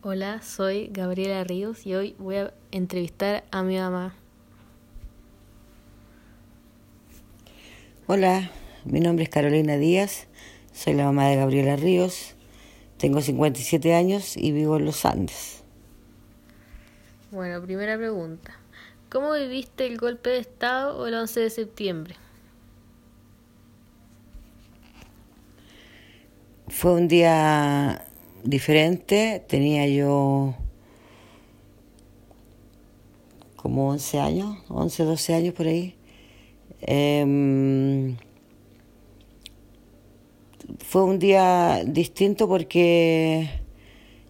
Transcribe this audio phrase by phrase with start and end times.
[0.00, 4.14] Hola, soy Gabriela Ríos y hoy voy a entrevistar a mi mamá.
[8.06, 8.48] Hola,
[8.84, 10.28] mi nombre es Carolina Díaz,
[10.72, 12.36] soy la mamá de Gabriela Ríos,
[12.96, 15.64] tengo 57 años y vivo en los Andes.
[17.32, 18.56] Bueno, primera pregunta.
[19.10, 22.14] ¿Cómo viviste el golpe de Estado o el 11 de septiembre?
[26.68, 28.04] Fue un día
[28.44, 30.54] diferente, tenía yo
[33.56, 35.94] como 11 años, 11, 12 años por ahí.
[36.80, 38.16] Em,
[40.78, 43.50] fue un día distinto porque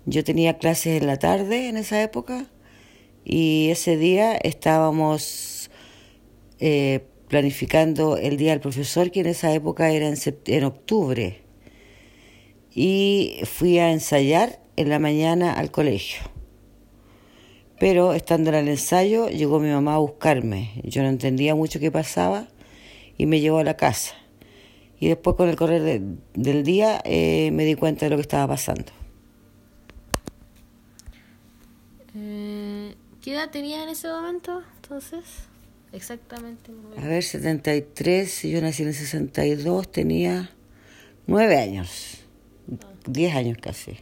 [0.07, 2.47] yo tenía clases en la tarde en esa época
[3.25, 5.71] y ese día estábamos
[6.61, 10.17] eh, planificando el Día del Profesor, que en esa época era en,
[10.47, 11.48] en octubre
[12.75, 16.21] y fui a ensayar en la mañana al colegio.
[17.79, 20.81] Pero estando en el ensayo llegó mi mamá a buscarme.
[20.85, 22.49] Yo no entendía mucho qué pasaba
[23.17, 24.15] y me llevó a la casa.
[25.01, 26.03] Y después con el correr
[26.35, 28.93] del día eh, me di cuenta de lo que estaba pasando.
[32.17, 35.25] Eh, ¿Qué edad tenía en ese momento entonces?
[35.93, 36.73] Exactamente.
[36.97, 40.51] A ver, 73, yo nací en el 62, tenía
[41.27, 42.18] nueve años.
[43.09, 43.97] 10 años casi.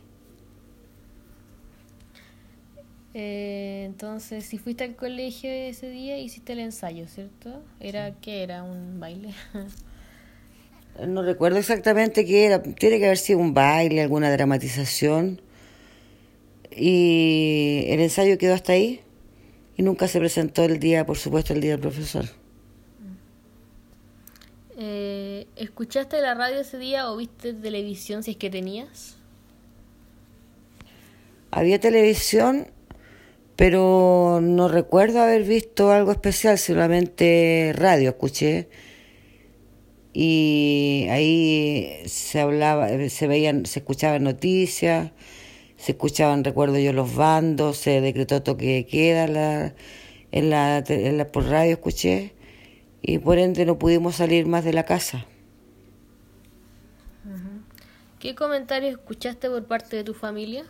[3.14, 7.62] Eh, entonces, si fuiste al colegio ese día, hiciste el ensayo, ¿cierto?
[7.80, 8.62] ¿Era qué era?
[8.62, 9.30] ¿Un baile?
[11.06, 12.62] no recuerdo exactamente qué era.
[12.62, 15.40] Tiene que haber sido un baile, alguna dramatización.
[16.70, 19.00] Y el ensayo quedó hasta ahí.
[19.78, 22.26] Y nunca se presentó el día, por supuesto, el día del profesor.
[24.78, 29.16] Eh, ¿Escuchaste la radio ese día o viste televisión si es que tenías?
[31.50, 32.66] Había televisión,
[33.56, 38.68] pero no recuerdo haber visto algo especial, solamente radio escuché.
[40.12, 45.12] Y ahí se hablaba, se veían, se escuchaban noticias,
[45.78, 49.74] se escuchaban, recuerdo yo, los bandos, se decretó toque de queda la,
[50.32, 52.35] en la, por radio escuché
[53.08, 55.24] y por ende no pudimos salir más de la casa.
[58.18, 60.64] ¿Qué comentarios escuchaste por parte de tu familia?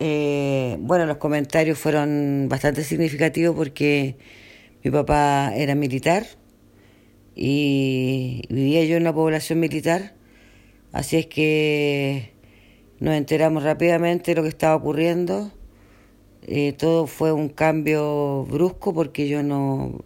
[0.00, 4.16] Eh, bueno, los comentarios fueron bastante significativos porque
[4.82, 6.26] mi papá era militar
[7.36, 10.14] y vivía yo en una población militar,
[10.90, 12.34] así es que
[12.98, 15.52] nos enteramos rápidamente de lo que estaba ocurriendo
[16.46, 20.00] eh, todo fue un cambio brusco porque yo no,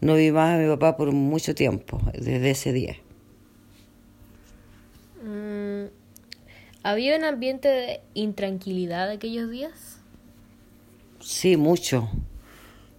[0.00, 2.96] no vi más a mi papá por mucho tiempo, desde ese día.
[5.22, 5.86] Mm,
[6.82, 10.00] ¿Había un ambiente de intranquilidad aquellos días?
[11.20, 12.08] Sí, mucho.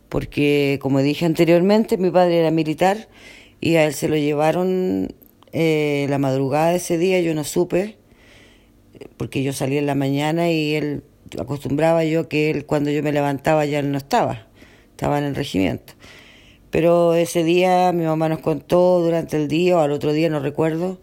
[0.09, 3.07] Porque, como dije anteriormente, mi padre era militar
[3.59, 5.13] y a él se lo llevaron
[5.51, 7.97] eh, la madrugada de ese día, yo no supe,
[9.17, 11.03] porque yo salí en la mañana y él
[11.39, 14.47] acostumbraba yo que él cuando yo me levantaba ya no estaba,
[14.91, 15.93] estaba en el regimiento.
[16.69, 20.39] Pero ese día mi mamá nos contó durante el día o al otro día, no
[20.39, 20.99] recuerdo,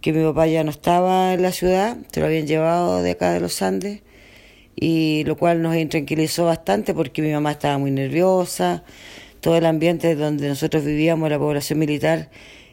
[0.00, 3.32] que mi papá ya no estaba en la ciudad, se lo habían llevado de acá
[3.32, 4.02] de los Andes,
[4.74, 8.84] y lo cual nos intranquilizó bastante porque mi mamá estaba muy nerviosa,
[9.40, 12.30] todo el ambiente donde nosotros vivíamos, la población militar,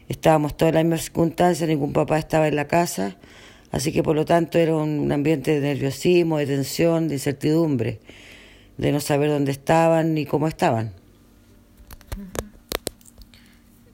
[0.08, 3.16] estábamos todas las mismas circunstancias, ningún papá estaba en la casa,
[3.74, 7.98] Así que por lo tanto era un ambiente de nerviosismo, de tensión, de incertidumbre,
[8.78, 10.92] de no saber dónde estaban ni cómo estaban.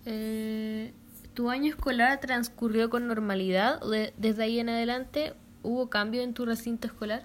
[0.05, 0.93] Eh,
[1.33, 3.81] ¿Tu año escolar transcurrió con normalidad?
[4.19, 5.33] ¿Desde ahí en adelante
[5.63, 7.23] hubo cambio en tu recinto escolar?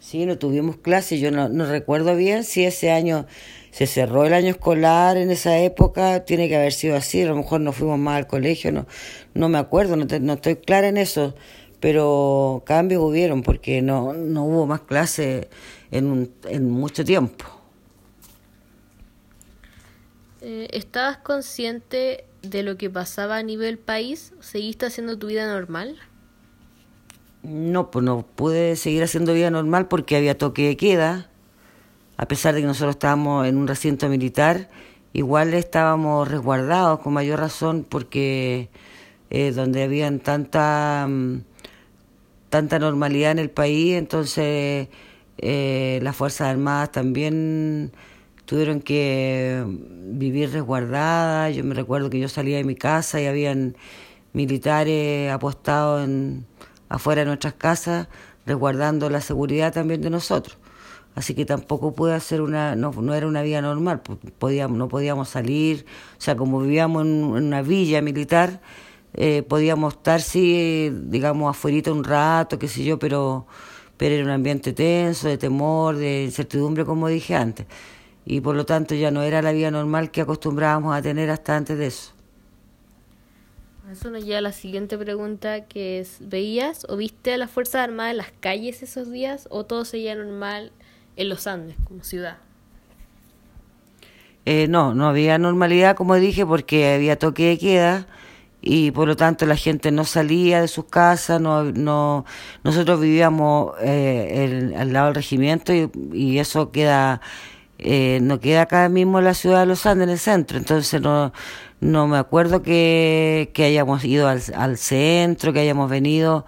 [0.00, 1.20] Sí, no tuvimos clases.
[1.20, 3.26] Yo no, no recuerdo bien si ese año
[3.72, 7.36] se cerró el año escolar en esa época, tiene que haber sido así, a lo
[7.36, 8.86] mejor no fuimos más al colegio, no,
[9.32, 11.34] no me acuerdo, no, no estoy clara en eso,
[11.80, 15.48] pero cambios hubieron porque no, no hubo más clases
[15.90, 17.46] en, en mucho tiempo.
[20.42, 24.34] Eh, ¿Estabas consciente de lo que pasaba a nivel país?
[24.40, 25.96] ¿Seguiste haciendo tu vida normal?
[27.42, 31.31] No, pues no pude seguir haciendo vida normal porque había toque de queda
[32.22, 34.70] a pesar de que nosotros estábamos en un recinto militar,
[35.12, 38.70] igual estábamos resguardados con mayor razón porque
[39.30, 41.42] eh, donde habían tanta, mm,
[42.48, 44.86] tanta normalidad en el país, entonces
[45.38, 47.90] eh, las Fuerzas Armadas también
[48.46, 51.56] tuvieron que vivir resguardadas.
[51.56, 53.76] Yo me recuerdo que yo salía de mi casa y habían
[54.32, 56.46] militares apostados en,
[56.88, 58.06] afuera de nuestras casas,
[58.46, 60.61] resguardando la seguridad también de nosotros.
[61.14, 64.00] Así que tampoco puede ser una, no, no era una vida normal,
[64.38, 65.84] podíamos, no podíamos salir,
[66.16, 68.60] o sea, como vivíamos en, una villa militar,
[69.14, 73.46] eh, podíamos estar, sí, digamos, afuera un rato, qué sé yo, pero,
[73.98, 77.66] pero era un ambiente tenso, de temor, de incertidumbre, como dije antes.
[78.24, 81.56] Y por lo tanto ya no era la vida normal que acostumbrábamos a tener hasta
[81.56, 82.12] antes de eso.
[83.90, 87.82] Eso nos lleva a la siguiente pregunta, que es, ¿veías o viste a las Fuerzas
[87.82, 90.72] Armadas en las calles esos días o todo seguía normal
[91.16, 92.38] en los Andes como ciudad?
[94.44, 98.06] Eh, no, no había normalidad, como dije, porque había toque de queda
[98.60, 102.24] y por lo tanto la gente no salía de sus casas, no, no
[102.64, 107.20] nosotros vivíamos eh, al lado del regimiento y, eso queda
[107.78, 111.00] eh, no queda acá mismo en la ciudad de Los Andes, en el centro, entonces
[111.00, 111.32] no,
[111.80, 116.46] no me acuerdo que, que hayamos ido al, al centro, que hayamos venido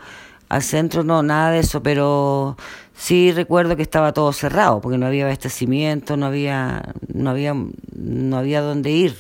[0.48, 2.56] al centro, no, nada de eso, pero
[2.94, 8.36] sí recuerdo que estaba todo cerrado, porque no había abastecimiento, no había, no había, no
[8.36, 9.14] había dónde ir.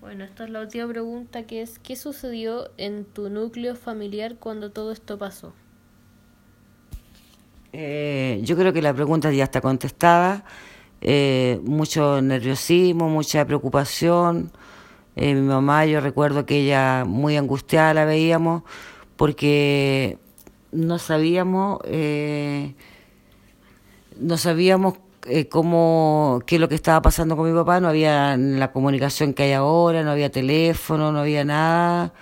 [0.00, 4.70] Bueno, esta es la última pregunta, que es, ¿qué sucedió en tu núcleo familiar cuando
[4.70, 5.52] todo esto pasó?
[7.72, 10.44] Eh, yo creo que la pregunta ya está contestada.
[11.00, 14.50] Eh, mucho nerviosismo, mucha preocupación.
[15.16, 18.62] Eh, mi mamá, yo recuerdo que ella muy angustiada la veíamos
[19.16, 20.18] porque
[20.72, 22.74] no sabíamos, eh,
[24.18, 24.94] no sabíamos
[25.26, 29.34] eh, cómo, qué es lo que estaba pasando con mi papá, no había la comunicación
[29.34, 32.12] que hay ahora, no había teléfono, no había nada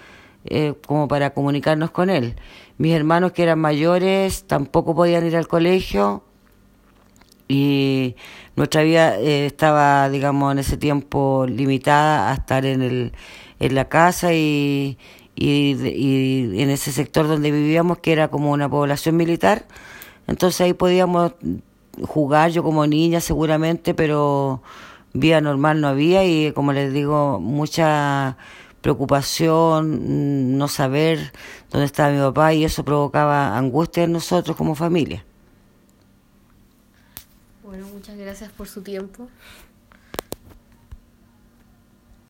[0.44, 2.37] eh, como para comunicarnos con él.
[2.78, 6.25] Mis hermanos que eran mayores tampoco podían ir al colegio
[7.49, 8.16] y
[8.56, 13.12] nuestra vida eh, estaba, digamos, en ese tiempo limitada a estar en, el,
[13.60, 14.99] en la casa y,
[15.37, 19.67] y, y en ese sector donde vivíamos, que era como una población militar.
[20.27, 21.33] Entonces ahí podíamos
[22.03, 24.62] jugar, yo como niña seguramente, pero
[25.12, 28.37] vida normal no había y como les digo, mucha
[28.81, 31.33] preocupación, no saber
[31.71, 35.25] dónde estaba mi papá y eso provocaba angustia en nosotros como familia.
[37.65, 39.29] Bueno, muchas gracias por su tiempo.